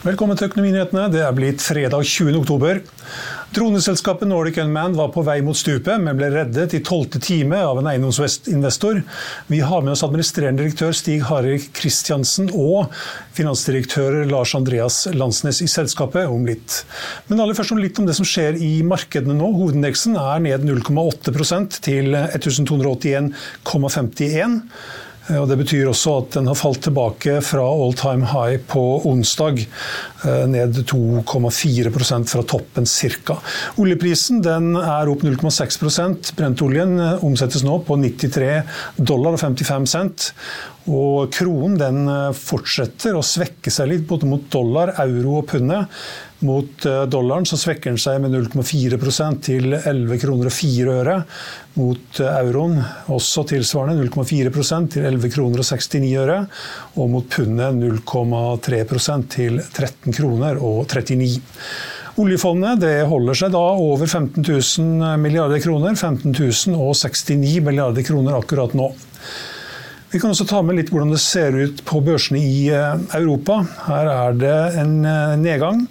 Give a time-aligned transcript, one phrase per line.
[0.00, 1.10] Velkommen til Økonominyhetene.
[1.12, 2.32] Det er blitt fredag 20.
[2.38, 2.78] oktober.
[3.52, 7.76] Droneselskapet Nordic Unmanned var på vei mot stupet, men ble reddet i tolvte time av
[7.76, 9.02] en eiendomsinvestor.
[9.52, 12.88] Vi har med oss administrerende direktør Stig Harry Kristiansen og
[13.36, 16.88] finansdirektør Lars Andreas Landsnes i selskapet om litt.
[17.28, 19.52] Men aller først om litt om det som skjer i markedene nå.
[19.58, 24.64] Hovedindeksen er ned 0,8% til 1281,51.
[25.28, 29.60] Og Det betyr også at den har falt tilbake fra all time high på onsdag.
[30.24, 33.36] Eh, ned 2,4% fra toppen ca.
[33.80, 38.50] Oljeprisen er opp 0,6% Brentoljen eh, omsettes nå på 93
[38.96, 40.30] dollar og 55 cent.
[40.90, 46.00] Og kronen eh, fortsetter å svekke seg litt både mot dollar, euro og pundet.
[46.40, 51.16] Mot eh, dollaren så svekker den seg med 0,4% til 11 kroner og 4 øre.
[51.76, 52.78] Mot eh, euroen
[53.12, 56.38] også tilsvarende 0,4% til 11 kroner og 69 øre.
[56.96, 61.42] Og mot pundet 0,3% til 13 kroner og 39.
[62.20, 65.92] Oljefondet det holder seg da over 15 000 milliarder kroner.
[65.92, 66.32] 15
[66.72, 68.88] 069 milliarder kroner akkurat nå.
[70.10, 73.60] Vi kan også ta med litt hvordan det ser ut på børsene i eh, Europa.
[73.90, 74.98] Her er det en
[75.44, 75.84] nedgang.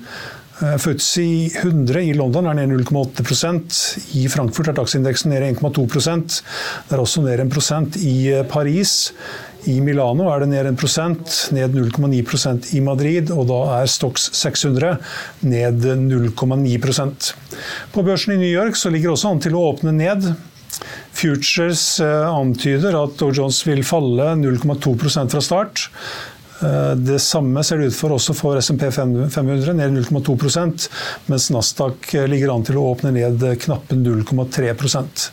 [0.61, 6.95] Eh, FTSE 100 i London er ned 0,8% I Frankfurt er dagsindeksen ned 1,2 Det
[6.95, 9.13] er også ned 1% i eh, Paris.
[9.71, 13.31] I Milano er det ned 1% ned 0,9% i Madrid.
[13.31, 14.97] Og da er Stox 600
[15.47, 17.33] ned 0,9%
[17.93, 20.33] På børsen i New York ligger også an til å åpne ned.
[21.15, 25.87] Futures eh, antyder at Dow Jones vil falle 0,2% fra start.
[26.61, 30.89] Eh, det samme ser det ut for også for SMP 500, ned 0,2%
[31.31, 35.29] mens Nasdaq eh, ligger an til å åpne ned knappe 0,3%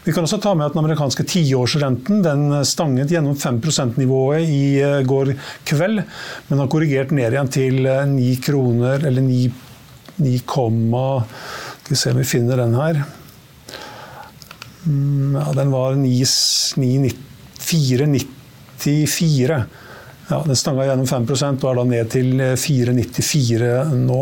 [0.00, 4.78] vi kan også ta med at Den amerikanske tiårsrenten den stanget gjennom 5 %-nivået i
[4.80, 5.34] eh, går
[5.68, 6.04] kveld,
[6.48, 9.50] men har korrigert ned igjen til 9 kroner, eller 9,
[10.22, 10.38] 9,
[11.82, 13.02] Skal vi se om vi finner den her.
[14.86, 15.98] Mm, ja, den var
[17.60, 19.64] 4,94.
[20.30, 24.20] Ja, den stanga gjennom 5% og er da ned til 4,94 eh, nå.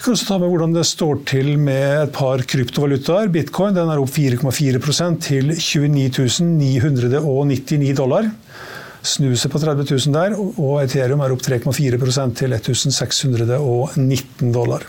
[0.00, 3.30] Vi kan også ta med hvordan det står til med et par kryptovalutaer.
[3.30, 4.80] Bitcoin den er opp 4,4
[5.22, 8.30] til 29 999 dollar.
[9.00, 14.82] Snuset på 30 000 der, og Ethereum er opp 3,4% til 1619 dollar.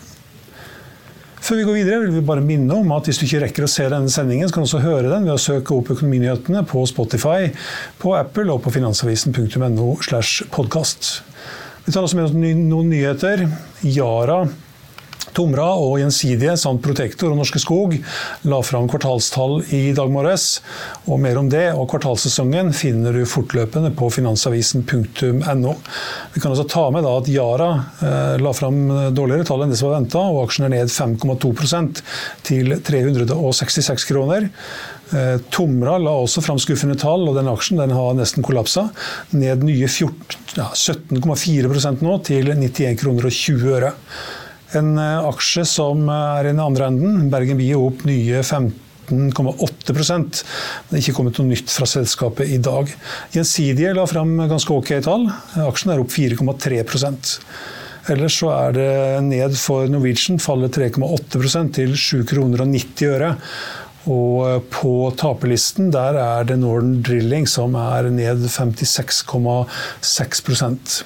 [1.42, 3.70] Før vi går videre, vil vi bare minne om at hvis du ikke rekker å
[3.70, 6.84] se denne sendingen, så kan du også høre den ved å søke opp Økonominyhetene på
[6.86, 7.50] Spotify,
[7.98, 11.10] på Apple og på finansavisen.no slash podkast.
[11.82, 13.48] Vi tar også med oss noen nyheter.
[13.82, 14.44] Yara
[15.36, 17.94] Tomra og Gjensidige samt Protektor og Norske Skog
[18.48, 20.60] la fram kvartalstall i dag morges.
[21.08, 25.74] Og mer om det og kvartalssesongen finner du fortløpende på finansavisen.no.
[26.34, 27.70] Vi kan også ta med at Yara
[28.04, 28.84] eh, la fram
[29.16, 32.02] dårligere tall enn det som var venta, og aksjen er ned 5,2%
[32.48, 34.50] til 366 kroner.
[35.12, 38.88] Eh, Tomra la også fram skuffende tall, og den aksjen den har nesten kollapsa.
[39.36, 43.92] Ned nye ja, 17,4% nå, til 91 kroner og 20 øre.
[44.78, 50.00] En eh, aksje som er i den andre enden, Bergen Bie opp nye 15,8 Det
[50.00, 52.86] er ikke kommet noe nytt fra selskapet i dag.
[53.34, 55.28] Gjensidige la fram ganske ok tall.
[55.66, 57.38] Aksjen er opp 4,3%
[58.10, 63.30] Ellers så er det ned for Norwegian, faller 3,8% til 7 kroner og 90 øre.
[64.10, 71.02] Og eh, på taperlisten der er det Northern Drilling som er ned 56,6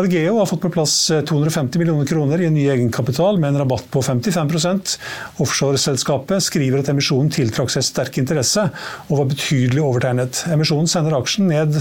[0.00, 0.94] Argeo har fått på plass
[1.28, 4.96] 250 millioner kroner i en ny egenkapital med en rabatt på 55%
[5.42, 8.66] Offshoreselskapet skriver at emisjonen tiltrakk seg sterk interesse
[9.08, 10.44] og var betydelig overtegnet.
[10.52, 11.78] Emisjonen sender aksjen ned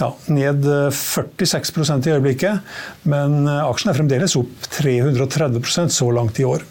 [0.00, 2.72] ja, ned 46% i øyeblikket,
[3.10, 6.64] men aksjen er fremdeles opp 330% så langt i år.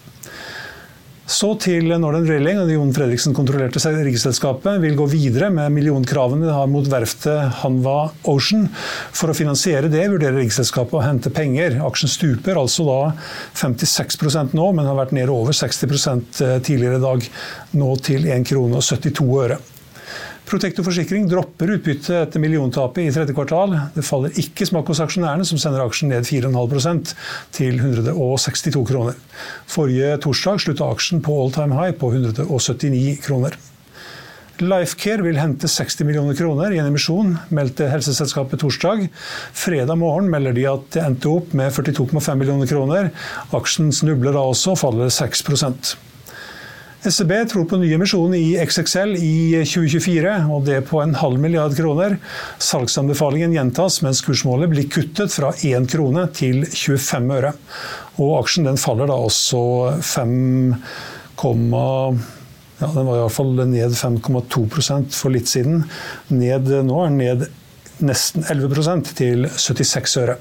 [1.33, 6.69] Så til Northern Drilling, og Jon Fredriksen-kontrollerte riggselskapet, vil gå videre med millionkravene de har
[6.69, 8.67] mot verftet Hanva Ocean.
[9.17, 11.79] For å finansiere det vurderer riggselskapet å hente penger.
[11.87, 12.99] Aksjen stuper altså da
[13.57, 15.89] 56% nå, men har vært nede over 60
[16.45, 17.29] eh, tidligere i dag.
[17.81, 19.61] Nå til 1 krone og 72 øre.
[20.53, 23.71] Protector Forsikring dropper utbytte etter milliontapet i tredje kvartal.
[23.95, 27.15] Det faller ikke smak hos aksjonærene, som sender aksjen ned 4,5%
[27.57, 29.17] til 162 kroner.
[29.65, 33.57] Forrige torsdag slutta aksjen på all time high på 179 kroner.
[34.61, 39.07] Lifecare vil hente 60 millioner kroner i en emisjon, meldte helseselskapet torsdag.
[39.57, 43.09] Fredag morgen melder de at det endte opp med 42,5 millioner kroner.
[43.57, 45.47] Aksjen snubler da også, faller 6
[47.11, 51.75] SEB tror på ny emisjon i XXL i 2024, og det på en halv milliard
[51.75, 52.15] kroner.
[52.63, 57.51] Salgsanbefalingen gjentas, mens kursmålet blir kuttet fra 1 krone til 25 øre.
[58.23, 59.63] Og aksjen den faller da også
[60.13, 60.31] 5,
[61.43, 65.83] ja, den var iallfall ned 5,2% for litt siden.
[66.31, 67.45] Ned, nå er den ned
[68.03, 70.39] nesten 11% til 76 øre.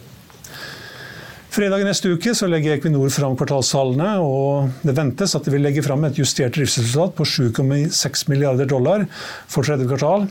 [1.52, 5.82] Fredag neste uke så legger Equinor fram kvartalstallene, og det ventes at de vil legge
[5.84, 9.04] fram et justert driftsresultat på 7,6 milliarder dollar
[9.52, 10.24] for tredje kvartal.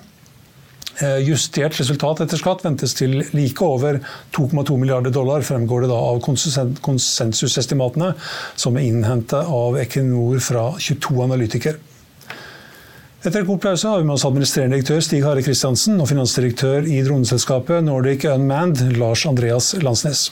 [0.98, 4.02] Eh, justert resultat etter skatt ventes til like over
[4.34, 8.12] 2,2 milliarder dollar, fremgår det da av konsensusestimatene
[8.58, 11.78] som er innhentet av Equinor fra 22 analytikere.
[13.22, 16.90] Etter en kort pause har vi med oss administrerende direktør Stig Hare Kristiansen og finansdirektør
[16.90, 20.32] i droneselskapet Nordic Unmanned, Lars Andreas Landsnes.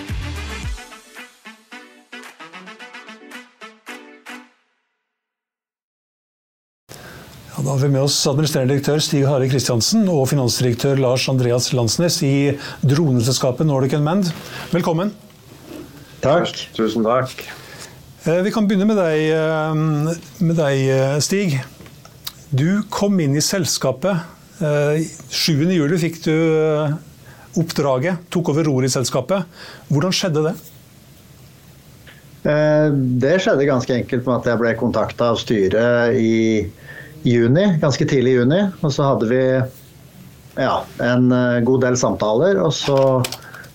[7.61, 12.17] Da har vi med oss administrerende direktør Stig Hare Kristiansen og finansdirektør Lars Andreas Landsnes
[12.25, 14.31] i droneselskapet Nordic Unmanned.
[14.73, 15.11] Velkommen.
[16.23, 16.49] Takk.
[16.73, 17.43] Tusen takk.
[18.25, 19.73] Eh, vi kan begynne med deg, eh,
[20.41, 21.59] med deg, eh, Stig.
[22.49, 24.25] Du kom inn i selskapet.
[24.61, 26.35] 7.7 fikk du
[27.57, 29.47] oppdraget, tok over roret i selskapet.
[29.89, 30.53] Hvordan skjedde det?
[33.23, 36.69] Det skjedde ganske enkelt med at jeg ble kontakta av styret i
[37.27, 38.59] juni, ganske tidlig i juni.
[38.81, 39.41] Og så hadde vi
[40.57, 42.97] ja, en eh, god del samtaler, og så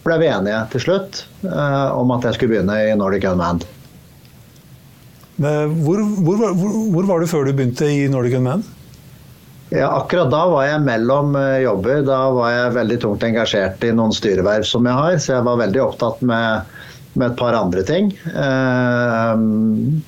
[0.06, 3.66] ble vi enige til slutt eh, om at jeg skulle begynne i Nordic Unmanned.
[5.37, 8.72] Hvor, hvor, hvor, hvor, var du før du begynte i Nordic Unmanned?
[9.75, 12.04] Ja, akkurat da var jeg mellom eh, jobber.
[12.06, 15.62] Da var jeg veldig tungt engasjert i noen styreverv som jeg har, så jeg var
[15.64, 16.75] veldig opptatt med
[17.16, 18.12] med et par andre ting.
[18.28, 19.42] Eh,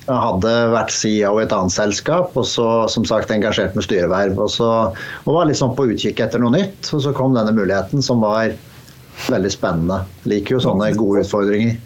[0.05, 4.39] jeg hadde vært CEO i et annet selskap og så som sagt engasjert med styreverv.
[4.39, 4.71] Og, så,
[5.25, 6.91] og var liksom på utkikk etter noe nytt.
[6.93, 8.53] Og så kom denne muligheten som var
[9.27, 10.03] veldig spennende.
[10.23, 11.77] Jeg Liker jo sånne gode utfordringer.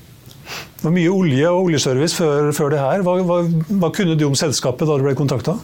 [0.83, 3.05] Det var mye olje og oljeservice før, før det her.
[3.05, 3.39] Hva, hva,
[3.79, 5.55] hva, kunne du om selskapet da du ble kontakta?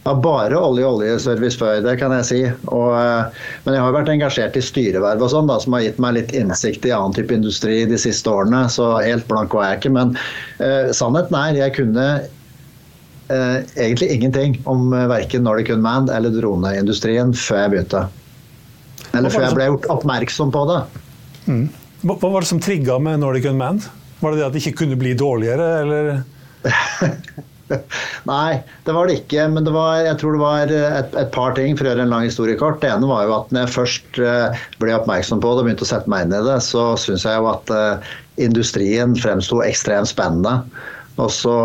[0.00, 2.40] Ja, bare olje og oljeservice før, det kan jeg si.
[2.72, 6.16] Og, eh, men jeg har vært engasjert i styreverv og sånn, som har gitt meg
[6.16, 8.64] litt innsikt i annen type industri de siste årene.
[8.72, 9.92] Så helt blank var jeg ikke.
[9.98, 10.14] Men
[10.64, 12.06] eh, sannheten er, jeg kunne
[13.28, 18.02] eh, egentlig ingenting om uh, verken Nordic Unmanned eller droneindustrien før jeg begynte.
[19.12, 20.80] Eller før jeg ble gjort oppmerksom på det.
[21.44, 21.64] Mm.
[22.08, 23.84] Hva var det som trigga med Nordic Unmanned?
[24.24, 26.12] Var det det at det ikke kunne bli dårligere, eller?
[28.30, 29.46] Nei, det var det ikke.
[29.52, 32.14] Men det var, jeg tror det var et, et, par ting for å gjøre en
[32.14, 32.80] lang historie kort.
[32.82, 35.86] Det ene var jo at når jeg først eh, ble oppmerksom på det og begynte
[35.86, 40.10] å sette meg inn i det, så syns jeg jo at uh, industrien fremsto ekstremt
[40.10, 40.60] spennende.
[41.20, 41.58] Og så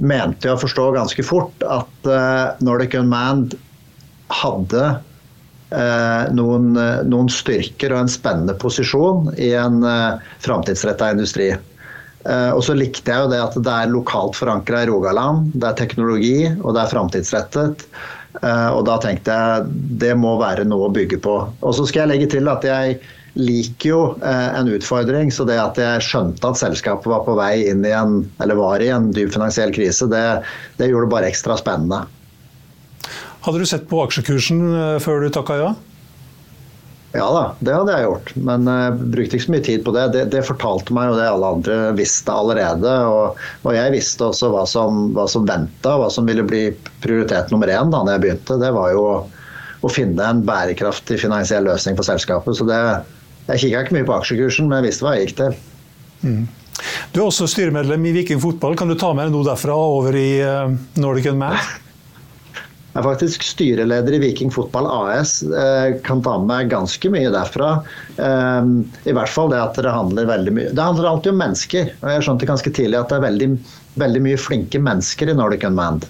[0.00, 3.58] mente jeg å forstå ganske fort at uh, Nordic Unmanned
[4.42, 4.92] hadde
[5.72, 6.74] noen,
[7.08, 11.46] noen, styrker og en spennende posisjon i en uh, framtidsretta industri.
[12.22, 15.50] Eh, og så likte jeg jo det at det er lokalt forankra i Rogaland.
[15.54, 17.86] Det er teknologi, og det er framtidsrettet.
[18.40, 21.34] Eh, og da tenkte jeg det må være noe å bygge på.
[21.60, 23.00] Og så skal jeg legge til at jeg
[23.32, 25.30] liker jo en utfordring.
[25.32, 28.84] Så det at jeg skjønte at selskapet var på vei inn i en, eller var
[28.84, 30.26] i en dyp finansiell krise, det,
[30.76, 32.02] det gjorde det bare ekstra spennende.
[33.42, 34.60] Hadde du sett på aksjekursen
[35.02, 35.70] før du takka ja?
[37.12, 38.30] Ja da, det hadde jeg gjort.
[38.48, 40.04] Men jeg uh, brukte ikke så mye tid på det.
[40.14, 40.22] det.
[40.32, 40.44] det.
[40.48, 42.94] fortalte meg jo det alle andre visste allerede.
[43.12, 46.64] Og, og jeg visste også hva som, hva som venta, hva som ville bli
[47.04, 48.58] prioritet nummer én da når jeg begynte.
[48.62, 49.04] Det var jo
[49.82, 52.56] å finne en bærekraftig finansiell løsning for selskapet.
[52.56, 52.80] Så det,
[53.50, 55.56] jeg kikka ikke mye på aksjekursen, men jeg visste hva jeg gikk til.
[56.22, 56.42] Mm.
[57.12, 58.78] Du er også styremedlem i Viking fotball.
[58.78, 61.81] Kan du ta med deg noe derfra over i uh, Nordic Unmanned?
[62.92, 65.38] Jeg er faktisk styreleder i Viking Fotball AS.
[65.42, 67.70] Eh, kan ta med meg ganske mye derfra.
[68.20, 68.66] Eh,
[69.08, 71.88] I hvert fall det at det handler veldig mye Det handler alltid om mennesker.
[72.02, 73.48] og Jeg skjønte ganske tidlig at det er veldig,
[74.02, 76.04] veldig mye flinke mennesker i Nordic Unmanned.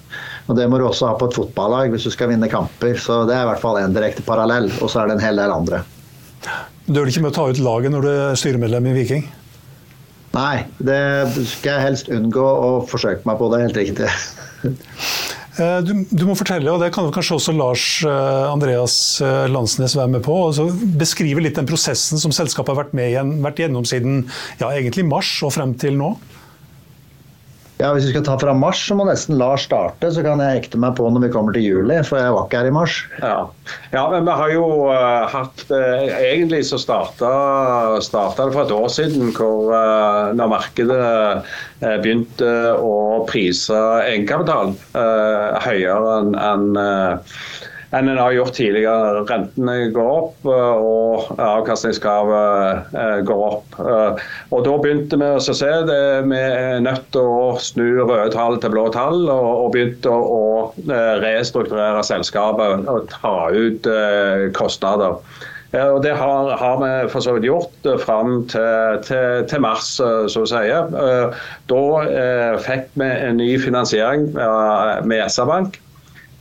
[0.50, 2.98] Og Det må du også ha på et fotballag hvis du skal vinne kamper.
[2.98, 4.66] Så det er i hvert fall en direkte parallell.
[4.82, 5.84] Og så er det en hel del andre.
[6.90, 9.28] Du det ikke med å ta ut laget når du er styremedlem i Viking?
[10.32, 10.98] Nei, det
[11.30, 13.52] skal jeg helst unngå å forsøke meg på.
[13.52, 14.10] Det er helt riktig.
[15.60, 19.96] Eh, du, du, må fortelle, og det kan kanskje også Lars eh, Andreas eh, Landsnes
[19.98, 23.84] være med på, altså beskrive litt den prosessen som selskapet har vært, med, vært gjennom
[23.88, 24.22] siden
[24.62, 26.14] ja, egentlig mars og frem til nå?
[27.82, 30.12] Ja, Hvis vi skal ta fra mars, så må nesten Lars starte.
[30.14, 32.60] Så kan jeg ekte meg på når vi kommer til juli, for jeg var ikke
[32.60, 32.98] her i mars.
[33.18, 33.38] Ja,
[33.90, 37.32] ja men vi har jo uh, hatt uh, Egentlig så starta,
[38.06, 41.02] starta, det for et år siden, hvor uh, når markedet
[41.82, 43.74] begynte å prise
[44.06, 44.76] egenkapital
[45.64, 46.68] høyere enn en,
[47.92, 49.22] enn en har gjort tidligere.
[49.28, 53.78] Rentene går opp, eh, og avkastningskravet eh, går opp.
[53.82, 56.00] Eh, og Da begynte vi å se det.
[56.30, 60.72] Vi er nødt til å snu røde tall til blå tall, og begynte å
[61.22, 63.88] restrukturere selskapet og ta ut
[64.56, 65.20] kostnader.
[65.72, 70.42] Og Det har, har, vi for så vidt gjort fram til, til, til, mars, så
[70.44, 70.64] å si.
[71.72, 71.84] Da
[72.66, 75.80] fikk vi en ny finansiering med SR-Bank.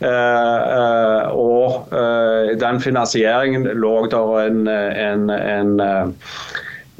[0.01, 5.79] Eh, eh, og eh, den finansieringen lå der en, en, en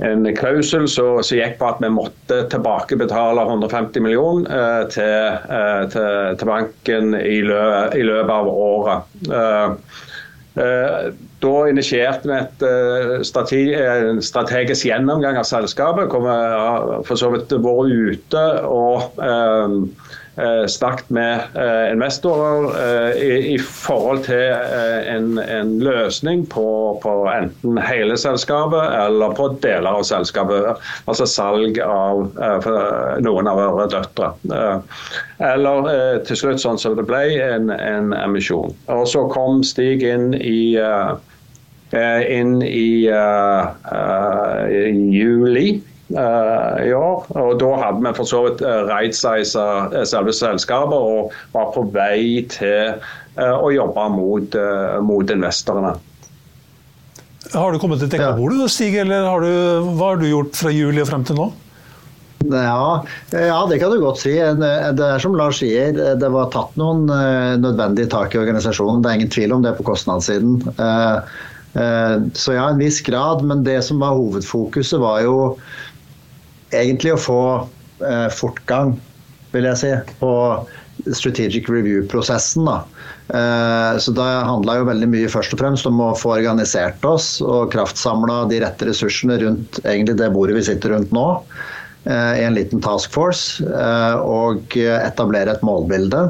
[0.02, 5.36] en klausul som gikk på at vi måtte tilbakebetale 150 millioner til,
[5.94, 6.08] til,
[6.40, 7.60] til, banken i, lø,
[7.94, 9.04] i, løpet av året.
[10.56, 12.66] Da initierte vi et
[13.30, 13.62] strategi,
[14.26, 19.22] strategisk gjennomgang av selskapet, hvor vi har for så vidt vært ute og
[20.68, 23.24] snakket med eh, investorer eh,
[23.54, 24.54] i, forhold til
[25.12, 30.80] en, en løsning på, på, enten hele selskapet eller på deler av selskapet.
[31.06, 32.24] Altså salg av
[33.22, 34.32] noen av våre døtre.
[35.44, 35.92] Eller
[36.28, 38.72] til slutt, sånn som det ble, en, en emisjon.
[38.92, 40.78] Og så kom Stig inn i
[41.92, 43.68] inn i, uh,
[44.72, 45.82] i juli
[46.14, 47.26] i år.
[47.40, 51.86] Og Da hadde vi for så vidt uh, right-siza uh, selve selskapet og var på
[51.96, 53.02] vei til
[53.42, 54.56] å jobbe mot,
[55.08, 55.94] mot investorene.
[57.54, 59.54] Har du kommet til dekkebordet, Stig, eller har du,
[59.96, 61.46] hva har du gjort fra juli og frem til nå?
[62.52, 64.34] Ja, ja, det kan du godt si.
[64.36, 67.06] Det er som Lars sier, det var tatt noen
[67.62, 69.00] nødvendige tak i organisasjonen.
[69.00, 70.60] Det er ingen tvil om det på kostnadssiden.
[71.72, 73.46] Så ja, en viss grad.
[73.48, 75.38] Men det som var hovedfokuset, var jo
[76.76, 77.42] egentlig å få
[78.06, 78.96] eh, fortgang,
[79.52, 80.32] vil jeg si, på
[81.18, 82.68] strategic review-prosessen.
[82.68, 82.82] da.
[83.34, 87.40] Eh, så det handla jo veldig mye først og fremst om å få organisert oss
[87.46, 91.28] og kraftsamla de rette ressursene rundt egentlig det bordet vi sitter rundt nå,
[92.06, 96.30] eh, i en liten task force, eh, og etablere et målbilde.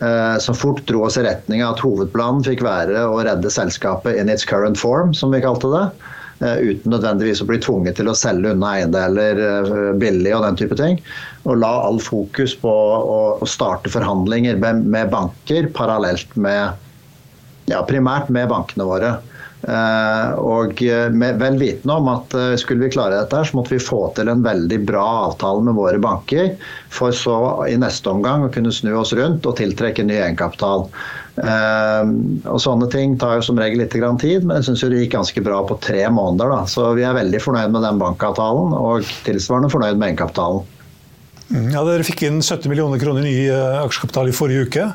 [0.00, 4.18] Eh, som fort dro oss i retning av at hovedplanen fikk være å redde selskapet
[4.20, 5.86] in its current form, som vi kalte det.
[6.38, 10.58] Eh, uten nødvendigvis å bli tvunget til å selge unna eiendeler eh, billig og den
[10.60, 11.00] type ting.
[11.50, 16.76] Og la all fokus på å starte forhandlinger med banker parallelt med
[17.68, 19.18] ja, primært med bankene våre.
[19.58, 20.78] Eh, og
[21.18, 24.44] med vel vitende om at skulle vi klare dette, så måtte vi få til en
[24.44, 26.52] veldig bra avtale med våre banker,
[26.94, 30.86] for så i neste omgang å kunne snu oss rundt og tiltrekke ny egenkapital.
[31.38, 35.42] Og Sånne ting tar jo som regel litt tid, men jeg syns det gikk ganske
[35.46, 36.50] bra på tre måneder.
[36.50, 36.62] Da.
[36.70, 40.66] Så vi er veldig fornøyd med den bankavtalen, og tilsvarende fornøyd med egenkapitalen.
[41.48, 43.36] Mm, ja, Dere fikk inn 70 millioner kroner ny
[43.84, 44.88] aksjekapital i forrige uke.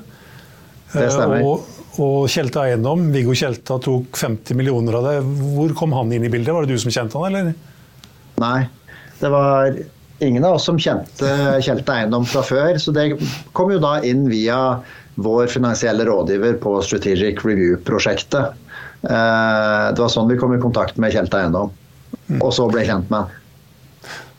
[0.94, 1.42] Det stemmer.
[1.42, 1.64] Og,
[2.02, 5.18] og Kjelta Eiendom, Viggo Kjelta tok 50 millioner av det.
[5.54, 6.54] Hvor kom han inn i bildet?
[6.56, 7.54] Var det du som kjente han, eller?
[8.42, 8.60] Nei,
[9.20, 9.78] det var
[10.24, 11.30] ingen av oss som kjente
[11.62, 12.78] Kjelta Eiendom fra før.
[12.82, 13.12] Så det
[13.54, 14.80] kom jo da inn via
[15.22, 18.58] vår finansielle rådgiver på Strategic Review-prosjektet.
[19.04, 21.74] Det var sånn vi kom i kontakt med Kjelta Eiendom,
[22.40, 23.40] og så ble jeg kjent med han.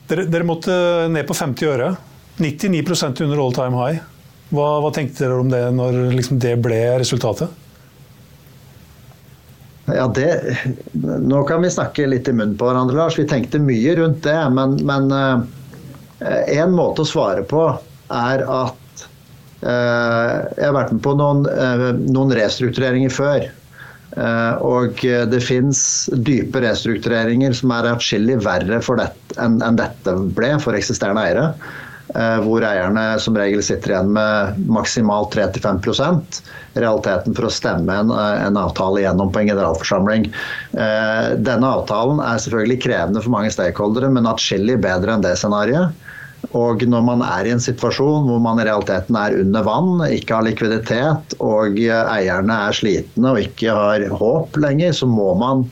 [0.09, 0.75] Dere, dere, måtte
[1.13, 1.95] ned på 50 øre.
[2.43, 4.03] 99% under all time high.
[4.55, 7.63] Hva, hva, tenkte dere om det når liksom det ble resultatet?
[9.91, 10.29] Ja, det,
[10.95, 13.19] Nå kan vi snakke litt i munnen på hverandre, Lars.
[13.19, 14.39] Vi tenkte mye rundt det.
[14.57, 15.43] Men, men uh,
[16.55, 17.67] en måte å svare på
[18.15, 19.05] er at
[19.65, 23.51] uh, jeg har vært med på noen, uh, noen restruktureringer før.
[24.63, 25.79] Og det fins
[26.23, 28.77] dype restruktureringer som er atskillig verre
[29.43, 31.49] enn dette ble for eksisterende eiere.
[32.15, 36.37] Eh, hvor eierne som regel sitter igjen med maksimalt 3-5%
[36.79, 40.29] realiteten for å stemme en, eh, en, avtale igjennom på en generalforsamling.
[40.79, 45.91] Eh, denne avtalen er selvfølgelig krevende for mange stakeholdere, men atskillig bedre enn det scenarioet.
[46.55, 50.37] Og når man er i en situasjon hvor man i realiteten er under vann, ikke
[50.37, 55.65] har likviditet, og eierne er slitne og ikke har håp lenger, så må man,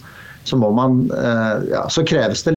[0.42, 1.04] så, må man,
[1.70, 2.56] ja, så kreves det?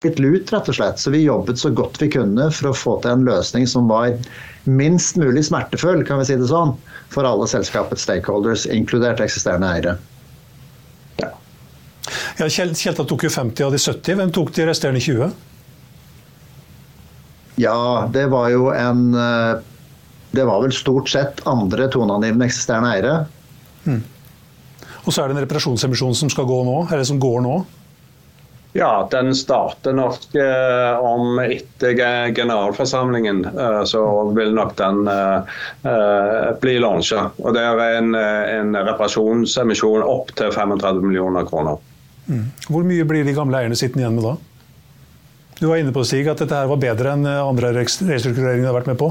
[0.00, 0.98] Lut, rett og slett.
[0.98, 4.14] Så vi jobbet så godt vi kunne for å få til en løsning som var
[4.64, 6.72] minst mulig smertefull, kan vi si det sånn,
[7.12, 9.98] for alle selskapets stakeholders, inkludert eksisterende eiere.
[11.20, 11.28] Ja.
[12.38, 14.16] Ja, Kjelta tok jo 50 av de 70.
[14.16, 15.34] Hvem tok de resterende 20?
[17.60, 19.58] Ja, det var jo en eh,
[20.32, 23.14] Det var vel stort sett andre toneangivende eksisterende eiere.
[23.84, 24.00] Mm.
[25.04, 27.58] Og så er det en reparasjonsemisjon som skal gå nå, eller som går nå?
[28.72, 31.94] Ja, den starter nok eh, om etter
[32.34, 33.44] generalforsamlingen.
[33.44, 34.02] Eh, så
[34.36, 35.56] vil nok den eh,
[35.90, 37.30] eh bli launcha.
[37.42, 41.82] Og det er en, eh, en reparasjonsemisjon opp til 35 millioner kroner.
[42.28, 42.46] Mm.
[42.68, 44.36] Hvor mye blir de gamle eierne sittende igjen med da?
[45.58, 48.78] Du var inne på Stig, at dette her var bedre enn andre restruktureringer du har
[48.78, 49.10] vært med på?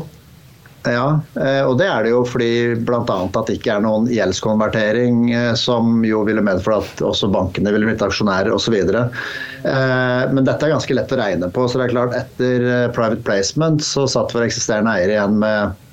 [0.87, 3.01] Ja, eh, og det er det jo fordi bl.a.
[3.03, 7.89] at det ikke er noen gjeldskonvertering, eh, som jo ville medført at også bankene ville
[7.89, 8.77] blitt aksjonærer osv.
[8.79, 11.67] Eh, men dette er ganske lett å regne på.
[11.67, 15.85] så det er klart Etter private placement så satt vår eksisterende eier igjen med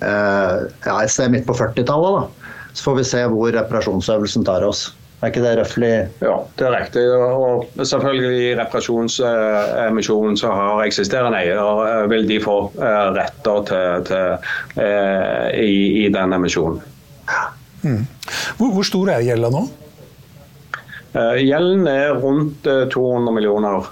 [0.00, 2.30] ja, et sted midt på 40-tallet.
[2.72, 4.86] Så får vi se hvor reparasjonsøvelsen tar oss.
[5.20, 5.90] Er ikke det røftlig?
[6.24, 7.02] Ja, det er riktig.
[7.12, 14.06] Og selvfølgelig i reparasjonsemisjonen så har eksisterende eier eh, vil de få eh, retter til,
[14.08, 14.48] til,
[14.80, 16.80] eh, i, i den emisjonen.
[17.82, 18.00] Mm.
[18.56, 19.66] Hvor, hvor, stor er gjelda nå?
[21.10, 23.88] Gjelden er rundt 200 millioner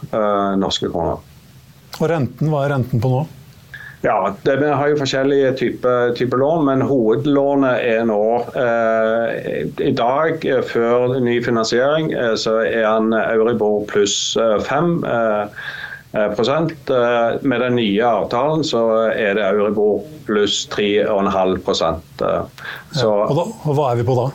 [0.60, 1.18] norske kroner.
[1.98, 3.24] Og renten, hva er renten på nå?
[4.00, 9.90] Ja, det, Vi har jo forskjellige typer type lån, men hovedlånet er nå eh, I
[9.98, 14.36] dag, eh, før ny finansiering, eh, så er han Euribor pluss
[14.68, 15.48] 5 eh,
[16.14, 16.90] eh, prosent.
[16.90, 22.22] Eh, med den nye avtalen så er det Euribor pluss 3,5 prosent.
[22.22, 24.30] Så, ja, og, da, og hva er vi på da?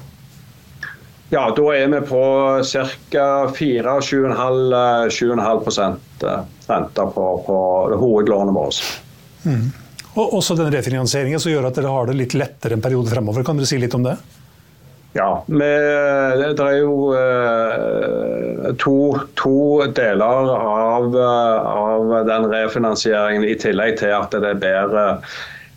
[1.31, 2.23] Ja, Da er vi på
[2.67, 3.47] ca.
[3.55, 5.95] 4-7,5
[6.67, 7.57] rente på, på
[7.95, 9.02] hovedlånet vårt.
[9.43, 9.65] Mm.
[10.13, 13.45] Og også den refinansieringen som gjør at dere har det litt lettere en periode fremover.
[13.45, 14.17] Kan dere si litt om det?
[15.13, 24.09] Ja, det er jo uh, to, to, deler av, av, den refinansieringen, i tillegg til
[24.17, 25.21] at det er bedre,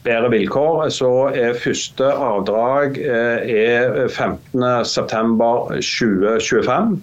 [0.09, 0.89] bedre vilkår.
[0.97, 6.97] Så er første avdrag uh, er 15.9.2025.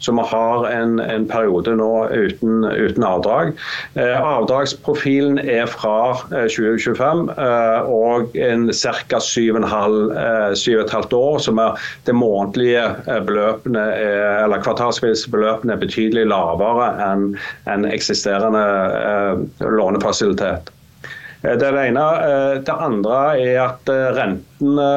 [0.00, 3.52] Så vi har en, en periode nå uten, uten avdrag.
[3.94, 9.20] Eh, avdragsprofilen er fra eh, 2025 eh, og en ca.
[9.20, 11.38] 7,5 år.
[11.38, 17.30] som er det månedlige eh, beløpene, er, eller kvartalsvise er betydelig lavere enn
[17.70, 18.66] en eksisterende
[19.00, 20.70] eh, lånefasilitet.
[21.42, 22.06] Eh, det er det ene.
[22.66, 24.92] Det andre er at rentene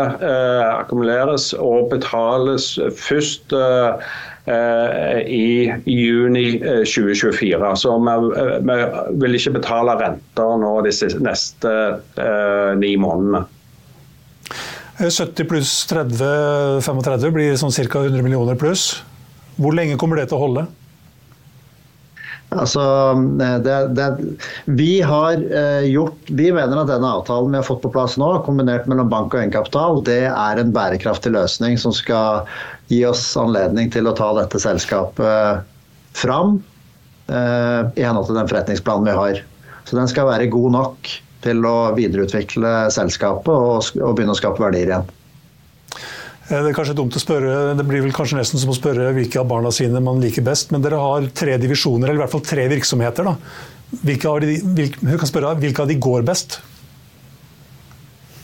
[0.83, 3.55] akkumuleres og betales først
[4.45, 7.67] Eh, i juni 2024.
[7.67, 10.91] Eh, Så vi, eh, vil ikke betale renter nå de
[11.23, 11.71] neste
[12.19, 13.45] eh, ni månedene.
[14.99, 18.03] 70 pluss 30, 35 blir sånn ca.
[18.03, 19.01] 100 millioner pluss.
[19.55, 20.67] Hvor lenge kommer det til å holde?
[22.53, 22.83] Altså,
[23.65, 24.07] det, det,
[24.65, 28.29] vi har eh, gjort Vi mener at denne avtalen vi har fått på plass nå,
[28.45, 32.45] kombinert mellom bank og egenkapital, det er en bærekraftig løsning som skal
[32.91, 35.63] gi oss anledning til å ta dette selskapet
[36.17, 36.59] fram
[37.31, 39.43] eh, i henhold til den forretningsplanen vi har.
[39.89, 41.11] Så den skal være god nok
[41.43, 45.11] til å videreutvikle selskapet og, og begynne å skape verdier igjen.
[46.53, 49.13] Eh, det er kanskje dumt å spørre, det blir vel kanskje nesten som å spørre
[49.15, 52.35] hvilke av barna sine man liker best, men dere har tre divisjoner, eller i hvert
[52.35, 53.31] fall tre virksomheter.
[53.31, 53.37] da.
[54.03, 56.59] Hvilke av de, hvilke, kan spørre, hvilke av de går best?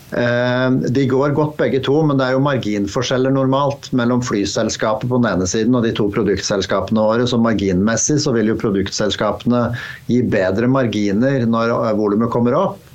[0.10, 5.22] Eh, de går godt begge to, men det er jo marginforskjeller normalt mellom flyselskapet på
[5.22, 7.30] den ene siden og de to produktselskapene våre.
[7.30, 9.67] Så marginmessig så vil jo produktselskapene
[10.10, 12.88] gi bedre marginer når volumet kommer opp.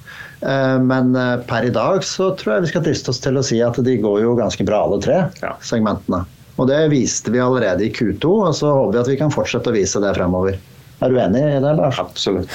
[0.44, 3.44] Eh, men eh, per i dag så tror jeg vi skal driste oss til å
[3.46, 5.54] si at de går jo ganske bra alle tre ja.
[5.64, 6.24] segmentene.
[6.60, 9.72] Og det viste vi allerede i Q2, og så håper vi at vi kan fortsette
[9.72, 10.60] å vise det fremover.
[11.02, 11.98] Er du enig i det, Lars?
[12.02, 12.52] Absolutt.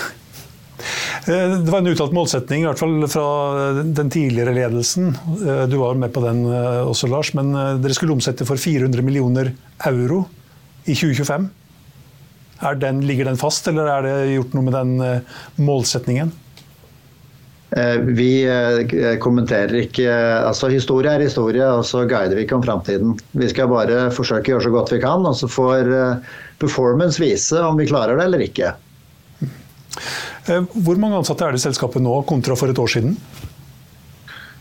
[1.27, 3.25] Eh, det var en uttalt målsetning, i hvert fall fra
[3.81, 5.15] den tidligere ledelsen.
[5.71, 7.33] Du var med på den også, Lars.
[7.37, 9.51] Men dere skulle omsette for 400 millioner
[9.89, 10.27] euro
[10.85, 11.49] i 2025.
[12.79, 16.31] Den, ligger den fast, eller er det gjort noe med den målsetningen?
[17.77, 20.09] Eh, vi eh, kommenterer ikke
[20.41, 23.13] altså Historie er historie, og så guider vi ikke om framtiden.
[23.37, 27.21] Vi skal bare forsøke å gjøre så godt vi kan, og så får eh, performance
[27.21, 28.73] vise om vi klarer det eller ikke.
[30.49, 33.13] Hvor mange ansatte er det i selskapet nå, kontra for et år siden?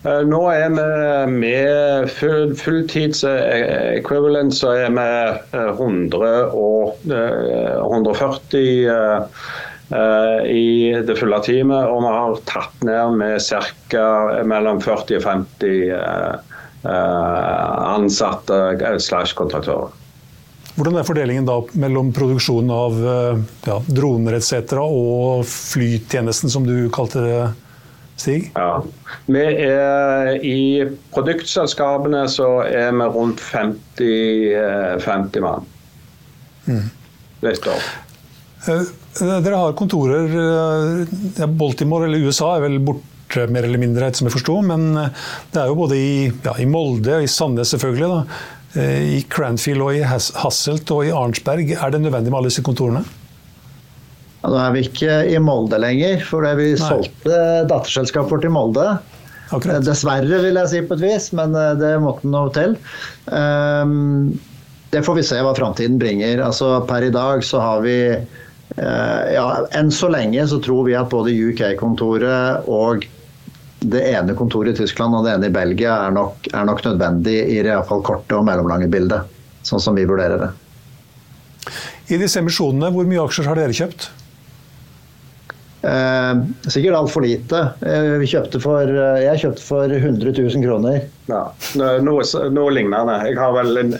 [0.05, 5.07] Nå er vi med full, fulltids equivalent så er vi
[5.59, 8.53] 100 og 140
[8.89, 9.23] Eh,
[9.89, 14.09] i det fulle teamet, og vi har tatt ned med ca.
[14.45, 19.95] mellom 40 og 50 eh, eh, ansatte slash kontraktører.
[20.79, 22.99] Hvordan er fordelingen da mellom produksjonen av
[23.67, 24.77] ja, droner etc.
[24.79, 27.41] og flytjenesten, som du kalte det,
[28.19, 28.53] Stig?
[28.55, 28.83] Ja.
[29.27, 35.67] Vi er, I produktselskapene så er vi rundt 50, 50 mann.
[36.67, 36.89] Mm.
[38.67, 38.83] Eh,
[39.43, 40.33] dere har kontorer
[41.39, 44.59] ja, Baltimore eller USA er vel borte mer eller mindre, etter som jeg forsto.
[44.67, 46.15] Men eh, det er jo både i,
[46.47, 48.41] ja, i Molde, i Sandnes selvfølgelig, da,
[48.81, 51.75] eh, i Cranfield og i Hasselt og i Arnsberg.
[51.77, 53.05] Er det nødvendig med alle disse kontorene?
[54.39, 56.83] Ja, nå er vi ikke i Molde lenger, for vi Nei.
[56.83, 57.39] solgte
[57.71, 58.91] datterselskapet vårt i Molde.
[59.49, 59.81] Akkurat.
[59.81, 62.75] Dessverre, vil jeg si på et vis, men det måtte noe til.
[63.33, 64.35] Um,
[64.93, 66.43] det får vi se hva framtiden bringer.
[66.45, 70.97] Altså, per i dag så har vi Eh, ja, enn så lenge så tror vi
[70.99, 73.07] at både UK-kontoret og
[73.79, 77.37] det ene kontoret i Tyskland og det ene i Belgia er nok, er nok nødvendig
[77.55, 79.29] i det fall korte og mellomlange bildet.
[79.67, 80.51] Sånn som vi vurderer det.
[82.09, 84.09] I disse emisjonene, hvor mye aksjer har dere kjøpt?
[85.83, 86.39] Eh,
[86.69, 87.59] sikkert altfor lite.
[87.87, 91.05] Eh, vi kjøpte for, eh, jeg kjøpte for 100 000 kroner.
[91.31, 93.15] Ja, noe, noe lignende.
[93.29, 93.95] Jeg har vel en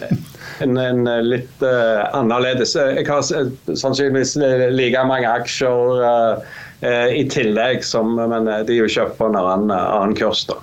[0.59, 4.35] en, en litt uh, annerledes Jeg har sannsynligvis
[4.75, 6.41] like mange aksjer uh,
[6.83, 10.43] uh, i tillegg, som, men de er jo kjøpt på en annen, annen kurs.
[10.49, 10.55] da.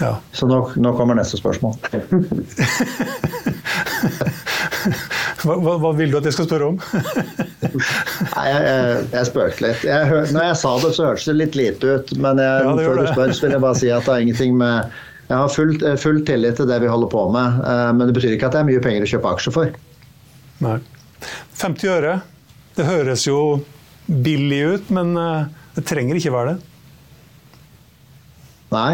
[0.00, 0.16] Ja.
[0.34, 1.78] Så nå, nå, kommer neste spørsmål.
[5.44, 6.78] hva, hva, hva, vil du at jeg skal spørre om?
[8.34, 9.82] Nei, jeg, jeg, jeg spøkte litt.
[9.88, 12.14] Jeg, når jeg sa det, så hørtes det litt lite ut.
[12.18, 14.56] Men jeg, ja, før du spør, så vil jeg bare si at det er ingenting
[14.60, 18.08] med jeg har full, eh, full, tillit til det vi holder på med, eh, men
[18.08, 19.78] det betyr ikke at det er mye penger å kjøpe aksjer for.
[20.64, 20.76] Nei.
[21.56, 22.18] 50 øre,
[22.76, 23.38] det høres jo
[24.04, 25.46] billig ut, men eh,
[25.78, 26.70] det trenger ikke være det.
[28.74, 28.92] Nei,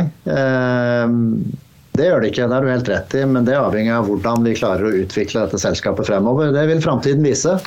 [2.00, 3.22] det gjør det ikke, det har du helt rett i.
[3.28, 6.54] Men det avhenger av hvordan vi klarer å utvikle dette selskapet fremover.
[6.56, 7.58] Det vil framtiden vise.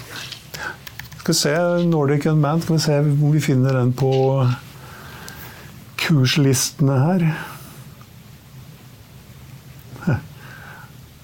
[1.21, 1.55] Skal vi se
[1.87, 4.11] Nordic Unmanned, skal vi se om vi finner den på
[6.03, 7.27] kurslistene her.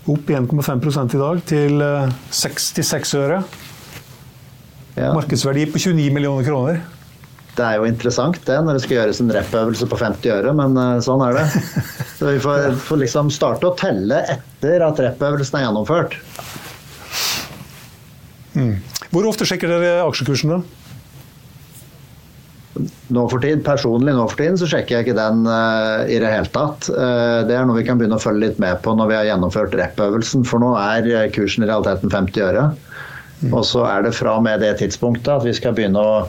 [0.09, 1.83] Opp 1,5 i dag til
[2.33, 3.41] 66 eh, øre.
[4.95, 5.11] Ja.
[5.17, 6.79] Markedsverdi på 29 millioner kroner.
[7.57, 10.77] Det er jo interessant det, når det skal gjøres en rep-øvelse på 50 øre, men
[10.79, 11.45] eh, sånn er det.
[12.19, 16.17] Så vi får, får liksom starte å telle etter at rep-øvelsen er gjennomført.
[18.55, 18.75] Mm.
[19.09, 20.79] Hvor ofte sjekker dere aksjekursen, da?
[23.11, 26.29] nå for tid, Personlig nå for tiden så sjekker jeg ikke den uh, i det
[26.31, 26.87] hele tatt.
[26.93, 29.27] Uh, det er noe vi kan begynne å følge litt med på når vi har
[29.31, 32.69] gjennomført rep-øvelsen, for nå er kursen i realiteten 50 øre.
[33.39, 33.53] Mm.
[33.53, 36.25] Og så er det fra og med det tidspunktet at vi skal begynne å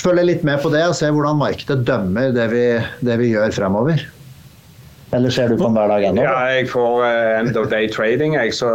[0.00, 2.66] følge litt med på det og se hvordan markedet dømmer det vi,
[3.04, 4.02] det vi gjør fremover.
[5.12, 6.22] Eller ser du på den hver dag ennå?
[6.24, 8.70] Ja, jeg får uh, end of day trading, jeg, så,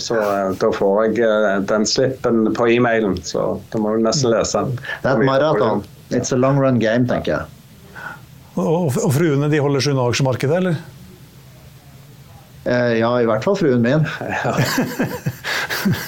[0.00, 3.18] så uh, da får jeg uh, den slippen på e-mailen.
[3.28, 4.78] Så da må du nesten lese den.
[5.02, 5.84] Det er et maraton.
[6.12, 7.44] It's a long run game, tenker jeg.
[8.56, 10.80] Og, og fruene de holder seg unna aksjemarkedet, eller?
[12.64, 14.06] Eh, ja, i hvert fall fruen min.
[14.44, 14.56] Ja.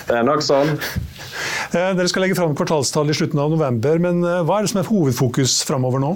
[0.07, 0.77] Det er nok sånn.
[1.75, 4.73] Eh, dere skal legge fram kvartalstall i slutten av november, men eh, hva er det
[4.75, 6.15] som er hovedfokus framover nå?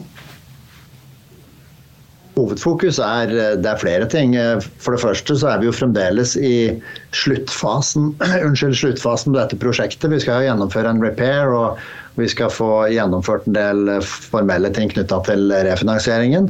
[2.38, 4.36] Hovedfokus er, det er flere ting.
[4.78, 6.70] For det første så er vi jo fremdeles i
[7.10, 8.12] sluttfasen,
[8.46, 10.06] unnskyld, sluttfasen på dette prosjektet.
[10.12, 11.82] Vi skal gjennomføre en repair og
[12.18, 16.48] vi skal få gjennomført en del formelle ting knytta til refinansieringen.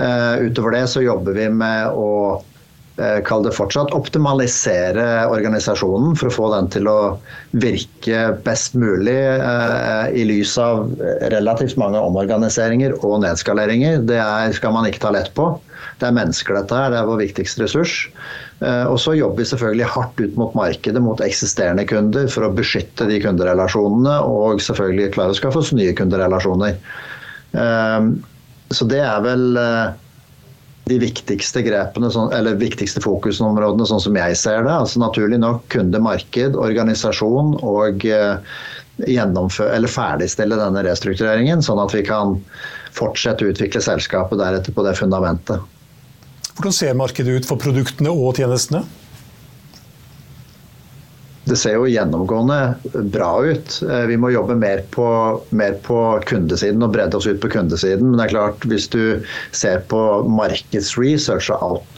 [0.00, 2.49] Utover det så jobber vi med å Eh,
[3.26, 6.98] kall det fortsatt, optimalisere organisasjonen for å få den til å
[7.62, 10.90] virke best mulig eh, i lys av
[11.32, 14.04] relativt mange omorganiseringer og nedskaleringer.
[14.10, 15.52] Det er, skal man ikke ta lett på.
[16.00, 16.92] Det er mennesker, dette her.
[16.92, 17.94] Det er vår viktigste ressurs.
[18.60, 22.52] Eh, og så jobber vi selvfølgelig hardt ut mot markedet, mot eksisterende kunder, for å
[22.56, 26.76] beskytte de kunderelasjonene, og selvfølgelig klare å skaffe oss nye kunderelasjoner.
[27.56, 28.12] Eh,
[28.70, 29.98] så det er vel eh,
[30.90, 34.74] de viktigste grepene, sånn, eller viktigste fokusområdene, sånn som jeg ser det.
[34.74, 38.38] altså Naturlig nok kunde, marked, organisasjon og eh,
[39.00, 42.36] eller ferdigstille denne restruktureringen, sånn at vi kan
[42.96, 45.62] fortsette å utvikle selskapet deretter på det fundamentet.
[46.58, 48.82] Hvordan ser markedet ut for produktene og tjenestene?
[51.50, 52.58] Det ser jo gjennomgående
[53.12, 53.80] bra ut.
[53.82, 55.06] Eh, vi må jobbe mer på,
[55.56, 55.98] mer på,
[56.30, 58.10] kundesiden og bredde oss ut på kundesiden.
[58.10, 59.02] Men det er klart, hvis du
[59.56, 61.50] ser på markedsresearch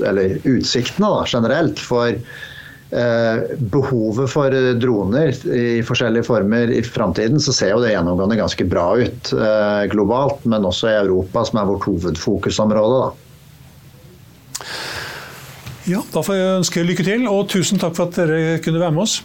[0.09, 3.43] eller utsiktene da, generelt for eh,
[3.75, 8.87] behovet for droner i forskjellige former i framtiden, så ser jo det gjennomgående ganske bra
[9.03, 10.47] ut eh, globalt.
[10.49, 13.05] Men også i Europa, som er vårt hovedfokusområde.
[13.05, 13.13] da.
[15.91, 18.95] Ja, Da får jeg ønske lykke til, og tusen takk for at dere kunne være
[18.95, 19.21] med oss.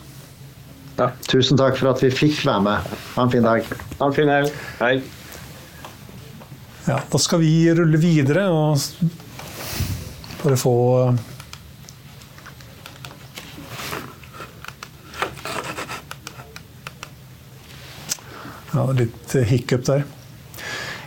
[0.98, 1.12] Ja.
[1.30, 2.92] Tusen takk for at vi fikk være med.
[3.14, 3.66] Ha en fin dag.
[4.00, 4.54] Ha en fin helg.
[4.80, 4.96] Hei.
[6.88, 8.80] Ja, da skal vi rulle videre og
[10.42, 10.76] bare få
[18.78, 20.04] Ja, litt hiccup der.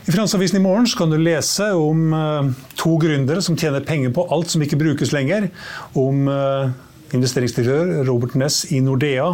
[0.07, 2.49] I Finansavisen i morgen kan du lese om uh,
[2.79, 5.47] to gründere som tjener penger på alt som ikke brukes lenger.
[5.95, 6.73] Om uh,
[7.17, 9.29] investeringsdirektør Robert Ness i Nordea,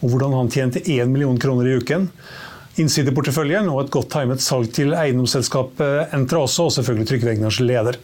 [0.00, 2.08] og hvordan han tjente 1 million kroner i uken.
[2.80, 8.00] Innsideporteføljen og et godt timet salg til eiendomsselskapet Entra også, og selvfølgelig Trygve leder.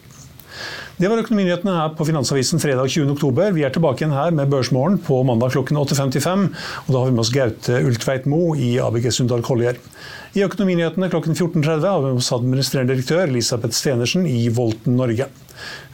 [0.99, 3.53] Det var Økonominyhetene her på Finansavisen fredag 20.10.
[3.55, 6.41] Vi er tilbake igjen her med Børsmorgen på mandag klokken 8.55.
[6.83, 9.79] Og da har vi med oss Gaute Ultveit Mo i ABG Sundal Collier.
[10.35, 15.29] I Økonominyhetene klokken 14.30 har vi med oss administrerende direktør Elisabeth Stenersen i Volten Norge.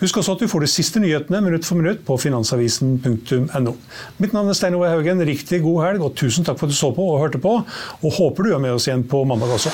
[0.01, 3.75] Husk også at du får de siste nyhetene minutt for minutt på finansavisen.no.
[4.21, 5.23] Mitt navn er Stein Ove Haugen.
[5.25, 7.59] Riktig god helg, og tusen takk for at du så på og hørte på.
[8.01, 9.73] Og håper du er med oss igjen på mandag også.